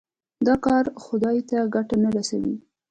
[0.47, 2.55] دا کار خدای ته ګټه نه رسوي.